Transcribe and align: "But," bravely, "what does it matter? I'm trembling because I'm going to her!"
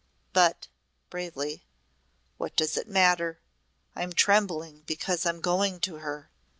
"But," 0.33 0.67
bravely, 1.11 1.67
"what 2.37 2.55
does 2.55 2.75
it 2.75 2.87
matter? 2.89 3.39
I'm 3.95 4.13
trembling 4.13 4.81
because 4.87 5.27
I'm 5.27 5.41
going 5.41 5.79
to 5.81 5.97
her!" 5.97 6.31